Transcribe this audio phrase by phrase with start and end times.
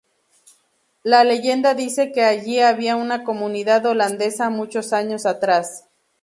[1.03, 5.85] La leyenda dice que allí había una comunidad holandesa muchos años atrás.